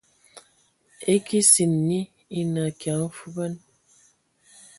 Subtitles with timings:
[1.13, 1.99] E kesin nyi
[2.37, 3.53] enə akia mfuban.